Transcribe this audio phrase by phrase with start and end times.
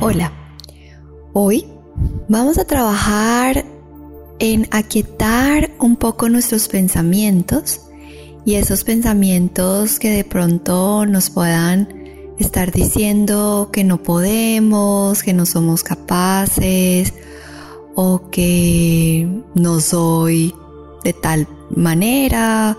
[0.00, 0.32] Hola.
[1.32, 1.64] Hoy
[2.28, 3.64] vamos a trabajar
[4.38, 7.80] en aquietar un poco nuestros pensamientos
[8.44, 11.88] y esos pensamientos que de pronto nos puedan
[12.38, 17.12] estar diciendo que no podemos, que no somos capaces
[17.96, 19.26] o que
[19.56, 20.54] no soy
[21.02, 22.78] de tal manera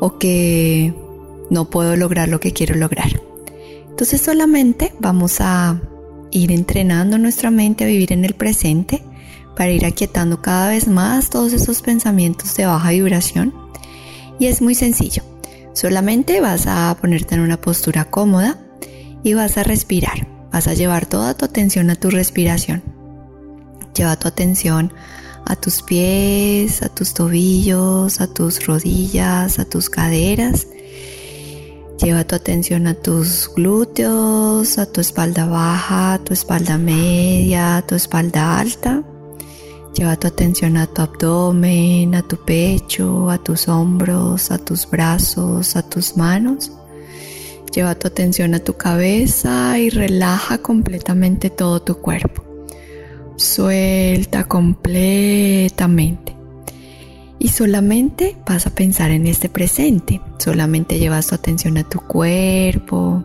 [0.00, 0.94] o que
[1.50, 3.23] no puedo lograr lo que quiero lograr.
[3.94, 5.80] Entonces solamente vamos a
[6.32, 9.04] ir entrenando nuestra mente a vivir en el presente
[9.54, 13.54] para ir aquietando cada vez más todos esos pensamientos de baja vibración.
[14.40, 15.22] Y es muy sencillo.
[15.74, 18.58] Solamente vas a ponerte en una postura cómoda
[19.22, 20.26] y vas a respirar.
[20.50, 22.82] Vas a llevar toda tu atención a tu respiración.
[23.96, 24.92] Lleva tu atención
[25.46, 30.66] a tus pies, a tus tobillos, a tus rodillas, a tus caderas
[32.04, 37.82] Lleva tu atención a tus glúteos, a tu espalda baja, a tu espalda media, a
[37.86, 39.02] tu espalda alta.
[39.94, 45.76] Lleva tu atención a tu abdomen, a tu pecho, a tus hombros, a tus brazos,
[45.76, 46.70] a tus manos.
[47.74, 52.44] Lleva tu atención a tu cabeza y relaja completamente todo tu cuerpo.
[53.36, 56.36] Suelta completamente
[57.44, 60.22] y solamente vas a pensar en este presente.
[60.38, 63.22] Solamente llevas tu atención a tu cuerpo,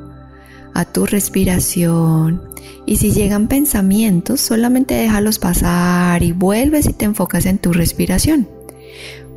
[0.74, 2.42] a tu respiración.
[2.86, 8.50] Y si llegan pensamientos, solamente déjalos pasar y vuelves y te enfocas en tu respiración.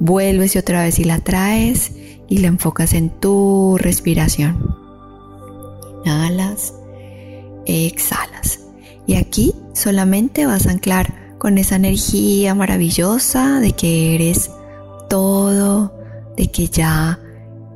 [0.00, 1.92] Vuelves y otra vez y la traes
[2.28, 4.74] y la enfocas en tu respiración.
[6.04, 6.74] Inhalas,
[7.66, 8.58] exhalas.
[9.06, 14.50] Y aquí solamente vas a anclar con esa energía maravillosa de que eres
[15.12, 15.92] todo,
[16.38, 17.20] de que ya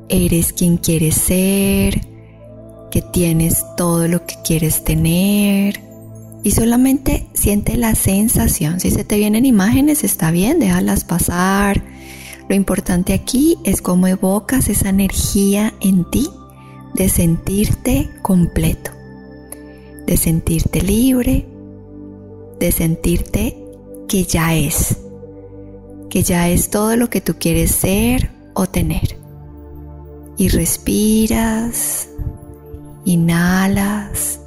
[0.09, 2.01] eres quien quieres ser,
[2.89, 5.79] que tienes todo lo que quieres tener.
[6.43, 8.79] Y solamente siente la sensación.
[8.79, 11.83] Si se te vienen imágenes, está bien, déjalas pasar.
[12.49, 16.27] Lo importante aquí es cómo evocas esa energía en ti
[16.95, 18.89] de sentirte completo,
[20.07, 21.45] de sentirte libre,
[22.59, 23.63] de sentirte
[24.07, 24.96] que ya es
[26.23, 29.17] ya es todo lo que tú quieres ser o tener.
[30.37, 32.09] Y respiras,
[33.05, 34.39] inhalas,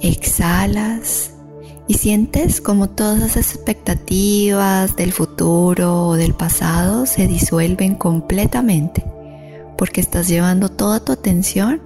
[0.00, 1.32] exhalas
[1.86, 9.04] y sientes como todas las expectativas del futuro o del pasado se disuelven completamente
[9.76, 11.80] porque estás llevando toda tu atención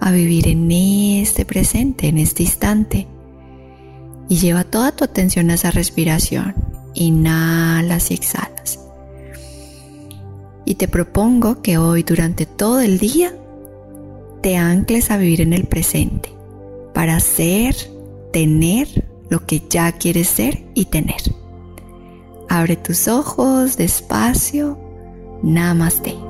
[0.00, 3.06] a vivir en este presente, en este instante.
[4.28, 6.67] Y lleva toda tu atención a esa respiración
[6.98, 8.80] inhalas y exhalas.
[10.64, 13.34] Y te propongo que hoy durante todo el día
[14.42, 16.30] te ancles a vivir en el presente
[16.92, 17.74] para ser,
[18.32, 21.22] tener lo que ya quieres ser y tener.
[22.48, 24.78] Abre tus ojos despacio.
[25.42, 26.27] Namaste.